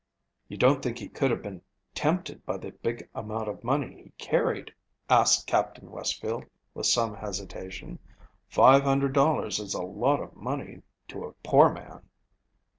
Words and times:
"You 0.47 0.57
don't 0.57 0.81
think 0.81 0.97
he 0.97 1.07
could 1.07 1.29
have 1.29 1.43
been 1.43 1.61
tempted 1.93 2.43
by 2.43 2.57
the 2.57 2.71
big 2.71 3.07
amount 3.13 3.47
of 3.47 3.63
money 3.63 4.01
he 4.05 4.09
carried?" 4.17 4.73
asked 5.11 5.45
Captain 5.45 5.91
Westfield, 5.91 6.43
with 6.73 6.87
some 6.87 7.13
hesitation. 7.15 7.99
"Five 8.47 8.81
hundred 8.81 9.13
dollars 9.13 9.59
is 9.59 9.75
a 9.75 9.83
lot 9.83 10.19
of 10.19 10.35
money 10.35 10.81
to 11.09 11.25
a 11.25 11.33
poor 11.43 11.71
man." 11.71 12.09